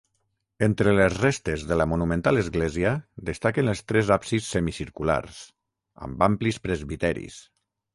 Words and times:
Entre 0.67 0.93
les 0.99 1.15
restes 1.17 1.65
de 1.73 1.77
la 1.81 1.87
monumental 1.91 2.41
església 2.43 2.95
destaquen 3.29 3.71
els 3.75 3.87
tres 3.93 4.13
absis 4.19 4.51
semicirculars, 4.57 5.47
amb 6.09 6.31
amplis 6.35 6.65
presbiteris. 6.69 7.43